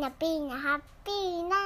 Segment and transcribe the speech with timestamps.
[0.00, 1.56] ナピーナハッピーナ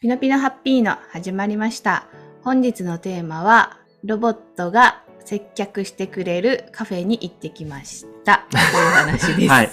[0.00, 2.06] ピノピノハッピーの始まりました。
[2.44, 8.46] 本日のテーマは、ロボットが接客してくれるカフェに行ってきました。
[8.50, 9.48] という話です。
[9.48, 9.70] はい。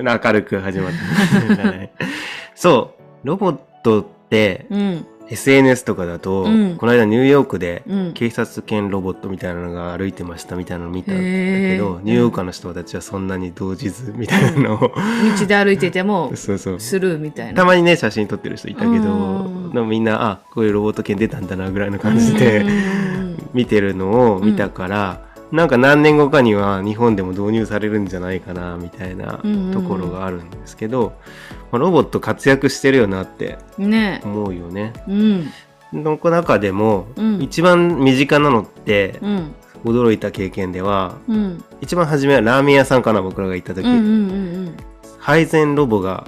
[0.24, 0.92] 明るく始まっ
[1.58, 1.92] た、ね。
[2.56, 3.26] そう。
[3.26, 5.06] ロボットって、うん。
[5.30, 8.12] SNS とかだと、うんこの間ニューヨークで、うん。
[8.12, 14.78] 警察犬ロボットみたいなのが歩いてましたみたいなの見たんだけど、ニューヨーカーの人たちはそんなに動じずみたいなのを、
[15.38, 16.80] 道で歩いてても、 そうそう。
[16.80, 17.54] スルーみたいな。
[17.54, 22.64] たまにね、写真撮ってる人いたけど、うんみんな、あ、こういうロボット犬出たんだなぐらいの感じで、
[23.54, 29.40] 見てるのを見たから、なんか何年後かには日本でも導入されるんじゃないかなみたいな
[29.72, 31.14] ところがあるんですけど、
[31.72, 34.92] まあロボット活躍してるよなってね思うよね。
[35.08, 35.50] うん。
[35.92, 39.54] の中でも、うん一番身近なのってうん。
[39.82, 41.64] 驚いた経験ではうん。
[41.80, 44.10] 一番初めはラーメン屋さんかな僕らが行った時、うんうんうんう
[44.70, 44.76] ん。
[45.18, 46.26] 配膳ロボが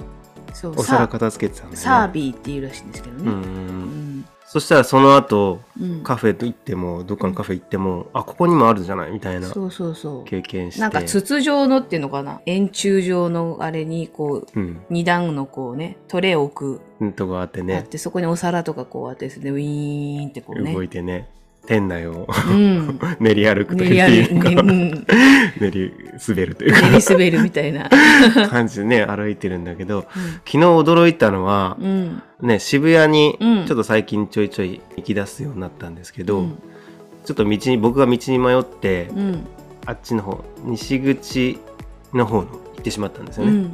[0.53, 0.73] そう。
[0.77, 1.81] お皿サ片付けてたんだよね。
[1.81, 3.23] サービーっていうらしいんですけどね。
[3.23, 4.25] うんうんうんうん。
[4.53, 6.03] そしたらその後うん。
[6.03, 9.11] カフェと行ってもどっかのカフェ行っても、あここにもあるじゃない？
[9.11, 10.25] みたいなそうそうそう。
[10.25, 10.81] 経験して。
[10.81, 12.39] なんか筒状のっていうのかな？
[12.45, 14.79] 円柱状のあれにこううん。
[14.91, 20.71] 二段のこうねトレーを置く、とこあってあっねてそこにお皿とかこうあってですねウィーンってこうね。
[20.71, 21.27] 動いてね
[21.65, 22.99] 店内をうん。
[23.19, 25.05] 練り歩くといいのかうん。
[25.59, 25.93] 練り
[26.27, 26.81] 滑るというか。
[26.81, 27.89] 練り滑るみたいな、
[28.49, 30.05] 感じでね歩いてるんだけど。
[30.45, 32.21] 昨日驚いたのはう、ん。
[32.41, 33.65] ね渋谷にうん。
[33.65, 36.57] ちょっと最近ちょいちょい行き出すようになったんですけど、うん。
[37.25, 39.47] ちょっと道に僕が道に迷って、うん。
[39.85, 41.59] あっちの方西口
[42.13, 43.73] の方の行ってしまったんですよね、うん。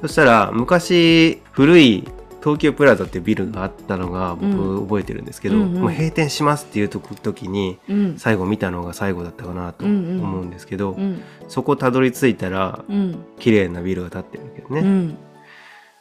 [0.00, 2.04] そしたら昔古い
[2.40, 4.86] 東京プラザっていうビルがあったのが僕うん。
[4.86, 5.80] 覚えてるんですけど、うんうん。
[5.82, 8.18] もう閉店しますっていう時にうん。
[8.18, 10.22] 最後見たのが最後だったかなとうんうん。
[10.22, 11.22] 思うんですけど、うん。
[11.48, 13.24] そこたどり着いたらうん。
[13.38, 15.18] 綺麗なビルが建ってるけどね,、うん。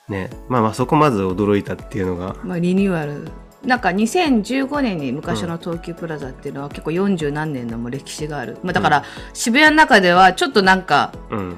[0.09, 0.29] ね。
[0.49, 2.35] まあまあそこまず驚いたっていうのが。
[2.43, 3.27] まあリニューアル。
[3.65, 11.55] なんか2015年に昔の東急プラザっていうのは結構40何年のもう歴史がある、まあ、だから渋谷の中ではちょっとなんかうん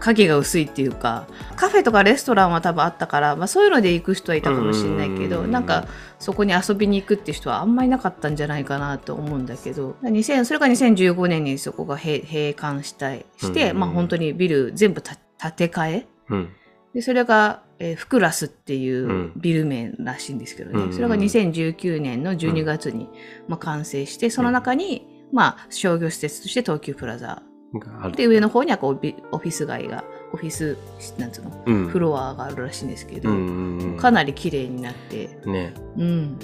[0.00, 1.26] 影が薄いっていうか
[1.56, 5.50] カフェとかレストランは多分あったから、まあ、そういうので行く人はいたかもしれないけどうん。
[5.50, 5.86] なんか
[6.18, 13.26] そこに遊びに行くっていう人はあんまりなかったんじゃないかなと思うんだけど2000それが2015年にそこが閉閉館したい。
[13.36, 16.06] して、うんまあ、本当にビル全部た建て替え。
[16.30, 16.48] うん。
[16.94, 19.32] でそれが、えーフクラスっていううん。
[19.36, 23.08] ビル名らしいんですけどね、うんそれが2019年の12月に、
[23.46, 27.42] まあ、完成してその中に、まあ、商業施設として東急プラザ
[27.74, 30.76] があるで上の方にはこうビオフィス街がオフィス
[31.18, 31.62] なんつうの？
[31.66, 31.88] うん。
[31.88, 33.96] フロアがあるらしいんですけど、うんうんうん。
[33.96, 35.38] かなり綺麗になって。
[35.46, 35.74] ね。
[35.96, 36.38] うん。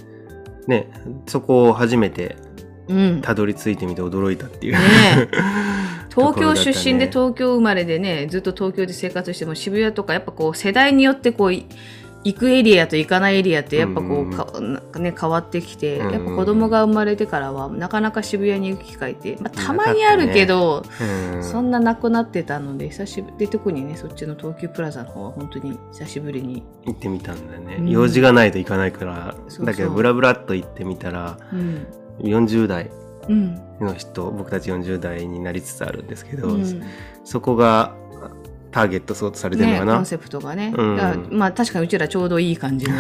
[0.67, 0.91] ね。
[1.27, 2.37] そこを初めて
[2.89, 3.21] うん。
[3.23, 4.79] たどり着いてみて驚いたっていう、ね
[6.15, 11.67] 東京出身で東京生まれでねずっと東京で生活しても渋谷とかやっぱこう世代によってこうい
[12.25, 14.83] 行くエリアと行かないエリアってやっぱこう、うんかなん。
[14.83, 20.85] かね、変わってきて、うんやっぱ子供が生まれてからはなかなか渋谷に行く機会って、まあ、たまにあるけど、
[21.35, 21.45] うん。
[21.45, 27.91] そんななくなってたので久しぶりで特にねそっちの東急プラザの方は本当に久しぶりに、行ってみたんだよね、うん。
[27.91, 31.87] 用事がないと行かないからだけどブラブラっと行ってみたらうん。
[32.21, 32.91] 40代
[33.29, 33.61] うん。
[33.81, 36.83] の人僕たち40代になりつつあるんですけど、うん。
[37.25, 37.95] そこが
[38.75, 41.29] ターゲットそうとされてるのね、かな、コンセプトがね、うん。
[41.31, 42.95] まあ確かにうちらちょうどいい感じの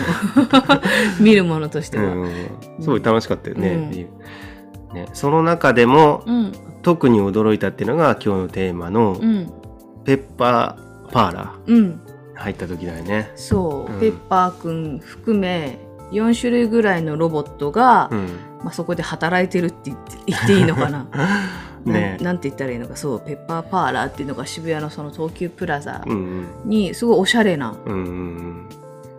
[1.19, 2.05] 見るものとしては。
[2.05, 2.31] うん、
[2.79, 4.95] すごい楽しかったよね,、うん。
[4.95, 6.53] ねその中でも、うん。
[6.83, 9.51] 特に驚いたっていうのが今日のテーマのうん。
[10.05, 11.97] ペッパーパーラうん、ー
[12.35, 13.33] 入った時だよね。
[13.35, 13.99] そう、うん。
[13.99, 15.81] ペッパーくん含め
[16.12, 18.29] 4種類ぐらいのロボットが、うん。
[18.62, 19.93] まあ、そこで働いてるって
[20.27, 21.06] 言っていいのかな
[21.93, 22.17] ね。
[22.21, 28.69] ななんて言ったらいいのかそうペッパーパーラーっていうのが渋谷のその東急プラザうんにすごいおしゃれな、うんうんうん。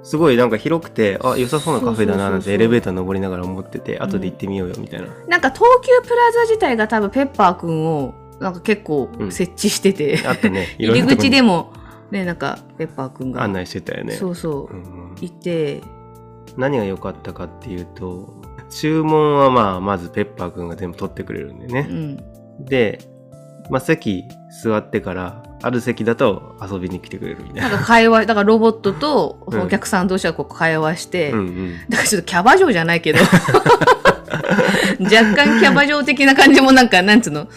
[0.03, 5.07] すごいなんか広くてあ良さそうなカフェだななんてエレベーター登りながら思ってて後で行ってみようよみたいな。
[5.27, 9.31] なんか東急プラザ自体が多分ペッパーくんをなんか結構うん。
[9.31, 10.75] 設置してて、あったね。
[10.79, 11.71] い入り口でも
[12.11, 14.13] ねなんかペッパーくんが案内してたよね。
[14.13, 14.73] そうそう。
[14.75, 15.15] うんうん。
[15.21, 15.81] いて。
[16.57, 18.33] 何が良かったかっていうと
[18.69, 21.87] 注文はまあまずペッパーくんが全部取ってくれるんでね。
[21.89, 22.23] うん
[22.59, 22.99] で、
[23.69, 24.25] まあ、席
[24.63, 27.69] 座ってからある席だと遊びに来てくれるみたいな。
[27.69, 29.61] なんか会話だからロボットとうん。
[29.61, 31.79] お客さん同士がこう会話して、うんうん。
[31.89, 33.19] だからちょっとキャバ嬢じゃないけど。
[34.99, 37.47] 若干キャバ嬢的な感じもなんかなんつうの？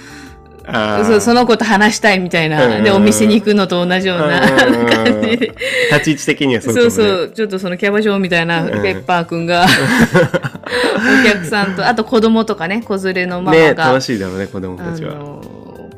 [1.05, 5.55] そうその子と話したいみたいな、うんでお店に行くのと同じようなうん感じで
[5.91, 6.81] 立ち位置的にはそうね。
[6.83, 7.31] そうそう。
[7.31, 8.83] ちょっとそのキャバ嬢みたいなうん。
[8.83, 9.67] ペッパーくんが
[11.25, 15.15] お客さんとあと子供とかね子連れのママねが、楽しいだろうね子供あたちは。
[15.15, 15.43] の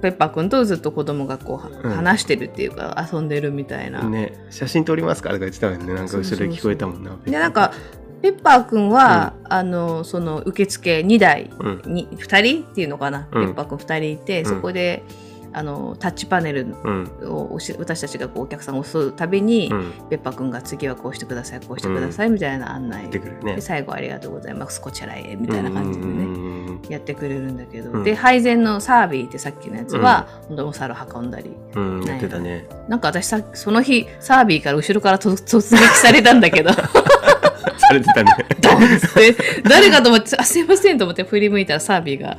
[0.00, 1.94] ペッパーくんとずっと子供がこう、うん。
[1.94, 4.02] 話してるっていうか遊んでるみたいな。
[4.02, 5.31] ね写真撮りますか？
[5.31, 7.73] とか言ってたもんねなんか後ろで聞こえたもんなでなんか
[8.22, 11.82] ペッパーくんは、あのその受付2台うん。
[11.87, 13.46] に2人っていうのかな、うん。
[13.46, 14.46] ペッパーくん2人いて、ん。
[14.46, 15.02] そこで
[15.52, 17.11] あのタッチパネルうん。
[17.25, 19.93] を私たちがこうお客さんを押すたびに、うん。
[20.11, 23.20] ペッパーくんが次はこうしてくださいこうしてくださいみたいな案内、ね。
[23.43, 24.81] で最後ありがとうございます。
[24.81, 28.05] こちらへみたいな感じでね、うんやってくれるんだけど、うん。
[28.05, 31.50] で配膳のサービーってさっきのやつは、本当にお皿運んだり。
[31.75, 32.66] うんやってたね。
[32.88, 36.70] なんか私さその日サービーから後ろからと突撃されたんだけど
[37.90, 38.32] されてたね。
[38.60, 39.62] ドンって。
[39.69, 42.37] 誰かと思ってあすいませんと思って振り向いたらサービーが。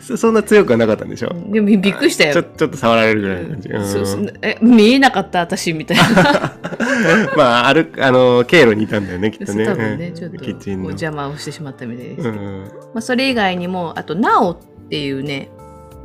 [0.00, 1.28] そそんな強くはなかったんでしょ？
[1.50, 2.42] でもびっくりしたちょよ。
[2.56, 3.86] ちょっと触られるぐらいの感じ、うん。
[3.86, 6.56] そうそうえ見えなかった私みたいな。
[7.36, 9.66] まあ歩くあの経路にいたんだよねきっとね。
[9.66, 10.14] 多分ねうん。
[10.14, 10.88] ちょっとこうキッチンの。
[10.88, 12.28] 邪魔をしてしまったみたいです。
[12.28, 12.64] まうん
[12.96, 14.58] あそれ以外にもあとなおっ
[14.90, 15.48] ていうね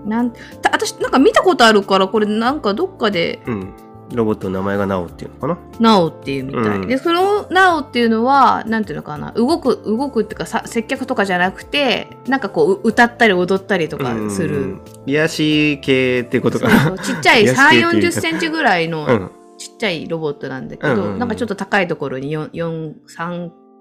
[0.05, 0.39] なんた
[0.71, 3.73] 私なんか見たことあるからこれなんかどっかでうん
[4.13, 5.57] ロボットの名前がナオっていうのかな？
[5.79, 6.87] なおっていうみたい、うん。
[6.87, 9.31] でそのなおっていうのはなんていうのかな？
[9.33, 16.97] 動く動くっていうかさ接客とかじゃなくてなんかこう歌ったり踊ったりとかする、うん癒し系ってことかな？
[16.97, 18.19] ちっちゃい 癒し系3 4っていうか。
[18.19, 19.31] 0センチぐらいのうん。
[19.57, 22.93] ちっちゃいロボットなんだけど、うんなんかちょっと高いところに4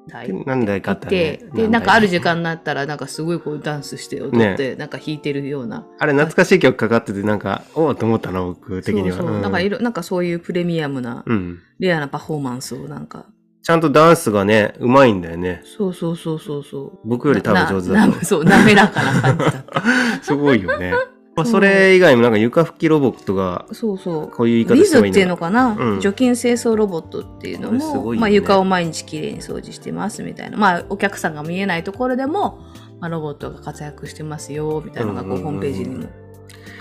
[0.08, 5.87] 4 3台何台かあいったてね、でなんかある時間間になったらなんかすごいこうダンスして踊って、なんか弾いてるような。
[5.99, 9.17] あれ懐かしい曲かかっててなんかおおと思ったな僕的には。
[9.17, 9.43] そうそう、うん。
[9.43, 11.61] なんかいろなんかそういうプレミアムなうん。
[11.79, 13.26] レアなパフォーマンスをなんか。
[13.62, 15.62] ちゃんとダンスがねうまいんだよね。
[15.64, 16.99] そうそうそうそうそう。
[17.05, 19.82] 僕より多分上手だなとなそう滑らかな感じだった。
[20.23, 20.93] すごいよね、
[21.37, 24.31] まあ、それ以外もなんか床拭きロボットがそうそう。
[24.31, 26.00] こういう言い方ビズっしてもいいていうのかな、うん。
[26.00, 28.19] 除菌清掃ロボットっていうのも、ね。
[28.19, 32.62] まあ、床を毎日きれいに掃除してますみたいな、まあ、お客さんが見えないところでも、
[33.00, 36.06] まあ、ロボットが活躍してますよみたいなのがこうホームページにも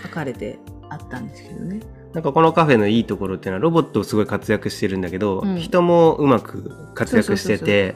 [0.03, 0.57] 書かれて
[0.89, 1.81] あったんですけどね。
[2.13, 5.57] なんかこのカフェのいいところっていうのはロボットすごい活躍してるんだけど、うん。
[5.57, 7.95] 人もうまく活躍してて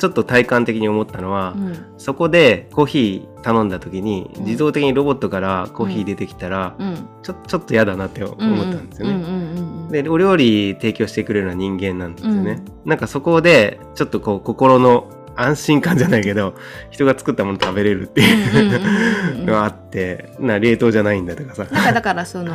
[0.00, 1.94] ちょっと体感的に思ったのは、うん。
[1.98, 4.44] そこでコーヒー頼んだ時にうん。
[4.46, 7.08] 自動的にロボットからコーヒー出てきたら、うん。
[7.22, 10.02] ちょちょっと嫌だなって思ったんですよね。
[10.02, 12.62] でお料理提供してくれるのは人間なんですよね。
[12.86, 15.06] うなんかそこでちょっとこう心の
[15.36, 16.54] 安心感じゃないけど
[16.90, 21.66] 人が作ったもの食べれるっていううん のがあってな冷凍じゃないんだとかさ。
[21.70, 22.54] なんかだからその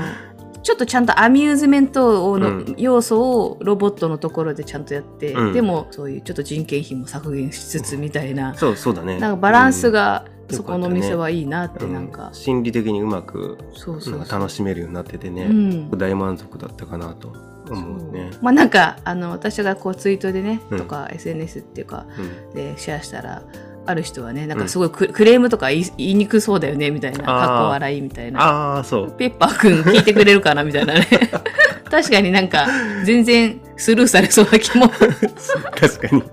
[0.66, 2.76] ちょっとちゃんとアミューズメントのうん。
[2.80, 5.54] 要素をロボットのところでちゃんとやって、うん。
[5.54, 9.20] でもそういうちょっと人件費も削減しつつみたいな、そうそうだね。
[9.20, 12.34] なんかバランスがうんそこの店はいいなってなんか、うん。
[12.34, 15.92] 心理的にうまくそうそう楽しめるようになっててね、うん。
[15.92, 17.32] 大満足だったかなと
[17.70, 18.32] 思うね。
[18.42, 20.80] まあなんかあの私がこうツイートでね、うん。
[20.80, 22.56] とか SNS っていうかうん。
[22.56, 23.44] でシェアしたら
[23.86, 28.42] ある人はねなんかすごいク,、クレームとか言いにくそうだよねみたいなかっこ笑いみたいな。
[28.42, 29.12] ああそう。
[29.12, 31.08] ペッパーくん聞いてくれるかなみたいなね。
[31.90, 32.68] 確かになんか
[33.04, 34.90] 全然スルーされそうな気も。
[35.80, 36.24] 確かに。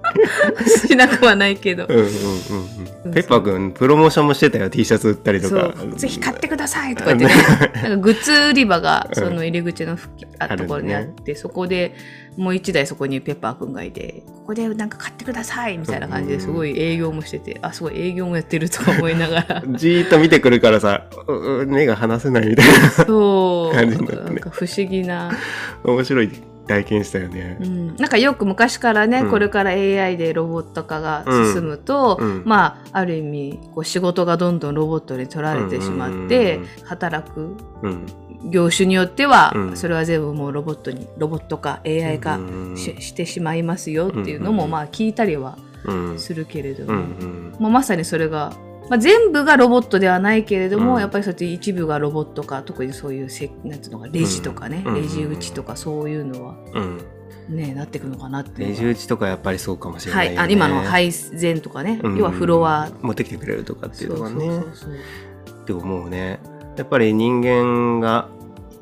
[0.66, 1.86] しなくはないけど。
[1.88, 2.08] うんうんうん
[3.04, 3.12] うん。
[3.12, 5.74] ペッパーくんプロモーションもしてたよ T シャツ売ったりとそか。
[5.84, 7.42] うぜひ買ってくださいとか言ってね。
[7.82, 11.94] なんかグッズ売り場がその入り口の付近あところにあってそこで
[12.36, 19.62] もう一台そこにペッパーくんがいてここでなんか買ってくださいみたいな感じですごい営業もしててあすごい営業もやってるとか思いながら。
[19.76, 21.04] じーっと見てくるからさ、
[21.66, 22.66] 目が離せないみたい
[23.06, 23.74] そう。
[23.74, 24.24] 感じになってね。
[24.24, 25.32] なんか不思議な、な
[25.84, 26.30] 面白い
[26.66, 27.58] 体験したよね。
[27.60, 27.64] う。
[27.66, 29.30] ん、なんかよく昔からね、うん。
[29.30, 32.42] これから AI でロボット化が進むと、うん。
[32.44, 38.06] まあある意味こう仕事がどんどんロボットに取られてしまって、働くうん。
[38.50, 42.40] 業種によっては、うんそれは全部もうロボットにロボット化 AI 化う
[42.72, 46.18] んし,、してしまいますよっていうのも、うんまあ聞いたりはうん。
[46.18, 47.02] するけれども。
[47.58, 48.52] まあ、まさにそれが、
[48.88, 57.00] まあ、全部がロボットではないけれども、うんやっぱりそうやって一部がロボット化特にそういうせなんていうのかレジとかね、うんレジ打ちとかそういうのはうん。
[57.48, 60.42] ねなっていくのかなってレジ打ちとかやっぱりそうかもしれなはいい、よね。
[60.42, 64.36] あ今の配膳とかね、うん要はフロア持ってきてくれるとかっていうのがね。
[64.36, 64.92] そうそうそう
[65.62, 66.40] って思うね。
[66.76, 68.28] やっぱり人間が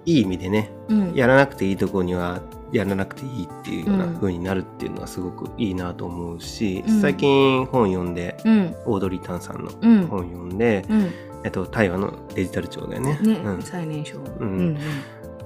[0.07, 1.15] いい意味でね、そううん。
[1.15, 2.41] やらなくていいところには
[2.73, 7.01] やらなくていいっていうようなうん風になるっていうのはすごくいいなと思うし、うん。
[7.01, 8.75] 最近本読んで、うん。
[8.87, 10.07] オードリー・タンさんのうん。
[10.07, 11.11] 本読んで、うん。
[11.45, 13.19] えっと、台湾のデジタル庁だよね。
[13.23, 13.63] ね、うん。
[13.63, 14.25] 最年少、ん。
[14.41, 14.79] うん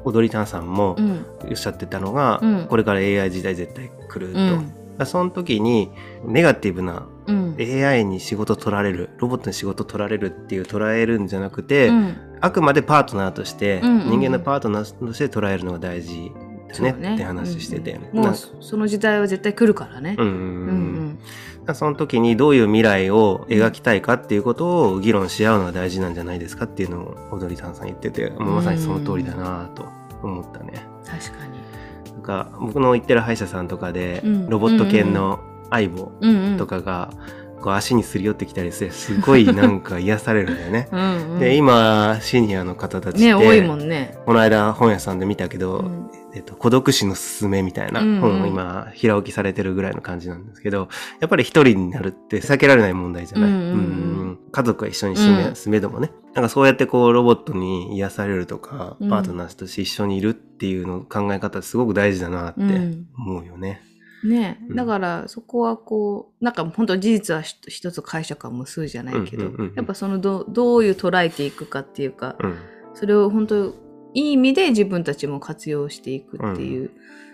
[0.06, 1.24] オードリー・タンさんもうん。
[1.48, 2.66] おっしゃってたのが、うん。
[2.68, 4.83] これから AI 時代絶対来ると。
[5.04, 5.90] その時に
[6.24, 7.56] ネガティブなうん。
[7.58, 12.16] AI に仕事取られるロボットに仕事取られるっていう捉えるんじゃなくて、うん。
[12.40, 16.30] あくまでパートナーとして、うんうん人間のパートナーとして捉えるのが大事
[16.80, 20.16] だよねそうって話してて、うんうんもうそその時代は絶対来るからね。
[20.18, 21.18] うんうんうん。
[21.66, 29.86] うんその時にどういう未来を描きたいかっていうことを議論し合うのが大事なんじゃないですかっていうのを踊りさんさん言っててもうまさにその通りだなと
[30.22, 30.86] 思ったね。
[31.06, 31.53] 確かに。
[32.24, 35.38] か僕の行ってる歯医者さんとかでうんロボット犬の
[35.70, 36.12] 相棒。
[36.58, 37.10] とかが
[37.64, 40.86] こう足にすり寄ってきたりしてすごいなんか癒されるんだよね。
[40.92, 44.18] うんうん、で今シニアの方たちって、ね、多いもんね。
[44.26, 50.88] この間本屋さんで見たけど、うんえっと、孤独死のすすめみたいなうんうん本を今平置きされてるぐらいの感じなんですけど、
[51.20, 53.50] やっぱり一人になるって避けられない問題じゃない？
[53.50, 53.70] うんうんうんう
[54.32, 56.10] ん家族が一緒に住め,、うん住めどもね。
[56.34, 63.80] なんかそうやってこうロボットに癒されるとか、うんパートナーとして一緒にいるっていうの考え方すごく大事だなってうん思うよね。
[64.24, 72.56] ね、うんだからそこはこう、なんか本当事実はひ一つ解釈は無数じゃないけど、うんうんうんうんやっぱそのどどういう捉えていくかっていうか、うん。
[72.94, 73.66] それを本当
[74.14, 76.90] いい意味で自分たちも活用していくっていう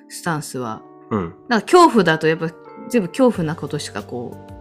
[0.08, 1.34] スタンスは、うん。
[1.48, 2.50] なんか恐怖だとやっぱ
[2.88, 4.60] 全部恐怖なことしかこう、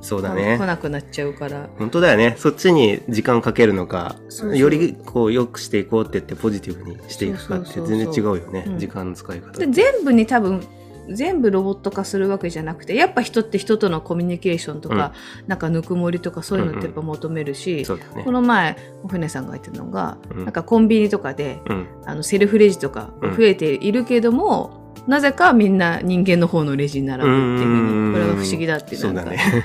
[0.00, 0.66] そうだね来。
[0.66, 1.68] なくなっちゃうから。
[1.78, 2.34] 本当だよね。
[2.38, 8.64] そっちに時間かけるのか、そうそうよりこう良くしていこうって言ってポジティブにしていくかってそうそうそう全然違うよね。
[8.66, 10.62] うん時間の使い方全部に多分
[11.10, 15.12] 全部ロボット化するわけじゃなくてやっぱ人って人とのコミュニケーションとか、
[15.46, 18.32] なんかぬくもりとかそういうのってやっぱ求めるし、そうだねこ。
[18.32, 21.86] の前お船さんが言ってたのが、うんなんかコンビニとかでうん。
[22.04, 29.64] あのセルフレジとかうん増えているけども、なぜかみんな人間の方のレジに並ぶっていうふうにこれが不思議だっていうなんかそうだね。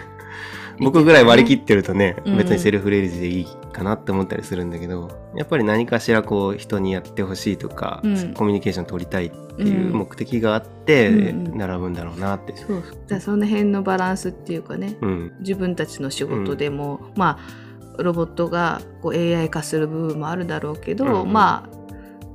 [0.80, 2.38] 僕ぐらい割り切ってるとね、うん。
[2.38, 8.34] 別にセルフレジでいいかなって思ったりするんだけど、やっぱり何かしらこう人にやってほしいとか、うん。
[8.34, 12.56] コミュニケーション取りたいっていう目的があって、並ぶんだろうなって。
[12.58, 15.34] そうだからその辺のバランスっていうかねうん。
[15.40, 17.64] 自分たちの仕事でも、まあ
[18.02, 21.70] ロボットがこう AI 化する部分もあるだろうけど、ま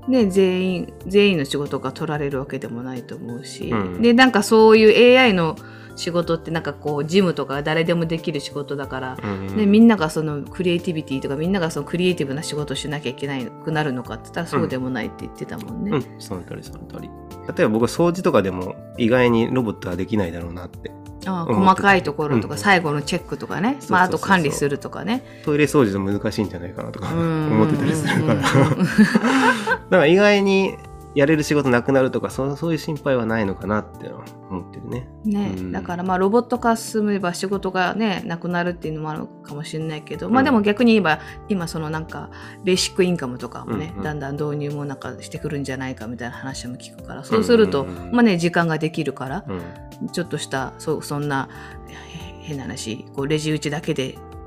[0.06, 5.56] あね全員全員の仕事が取られるわけでもないと思うし、うんでなんかそういう AI の
[5.98, 15.90] 仕事ってなんかこう事務とか誰でもできる仕事だから、うんね、みんながそのクリエイティビティとかみんながそのクリエイティブな仕事をしなきゃいけなくなるのかって言ったらそうでもないって言ってたもんね。
[15.90, 17.10] うん、その通りその通り。
[17.48, 20.92] 例えば僕は掃除とかでも意外にロボットはできないだろうなって。
[21.26, 25.24] ああ細かいところとかうん最後のチェックとかね、まあ、あと管理するとかね。
[25.44, 28.40] トイレ掃除と難しいんじゃないかなとかうん思ってたりするから。
[28.40, 28.42] うん
[29.90, 30.76] だから意外に
[31.18, 34.08] やれる仕事なくなるとかそうそういう心配はないのかなって
[34.50, 35.08] 思ってるね。
[35.24, 42.30] ね、うんだからまあロボット化進めば仕事がねなくなるっていうのもあるかもしれないけど、うんまあでも逆に言えば今そのなんか
[42.62, 50.08] ベーシックインカムとかもね、うんうんだんだん導入もなんかしてくるんじゃないかみたいな話も聞くからそうすると、まあね時間ができるから、うん。
[50.12, 51.48] ちょっとしたそそんな
[51.88, 54.37] へ変な話こうレジ打ちだけでうん。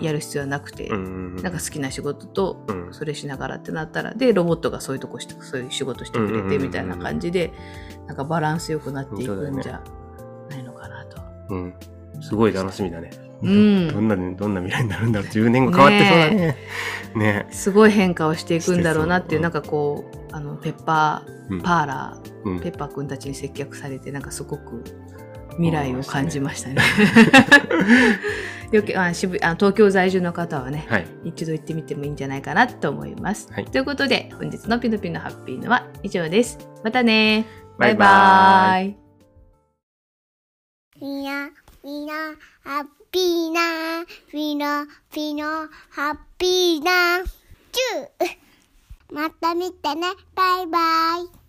[0.00, 1.36] やる必要はなくて、うん。
[1.36, 7.52] なんか好きな仕事とうんそれしながらってなったらでロボットがそういうとこしてそういう仕事してくれてみたいな感じで、
[8.06, 9.82] なんかバランスよくなっていくんじゃ
[10.50, 11.22] ないのかなと。
[11.50, 11.74] うん。
[12.20, 13.10] すごい楽しみだね。
[13.42, 15.28] うんどんな、どんな未来になるんだろう。
[15.28, 16.56] 10年後変わってそうだね。
[17.16, 24.84] ねすごい変化をしていくんだろうなっていう、うなんかこう、あの、ペッパうんー、パーラうんー、ペッパーくんたちに接客されて、なんかすごく
[25.56, 26.76] 未来を感じましたね。
[28.72, 31.06] よくあ渋あ東京在住の方はね、はい。
[31.24, 33.52] 一度行ってみてもいいんじゃないかなと思います。
[33.52, 36.58] はいということで、本日のピノピノハッピーのは以上です。
[36.82, 37.46] またね
[37.78, 39.02] バイバイババイ
[41.00, 41.50] みな、
[41.82, 42.14] みな、
[42.62, 47.24] ハッピーな、みな、みな、ハッピーな、
[47.72, 50.78] チューまた見てね、バイバ
[51.18, 51.41] イ。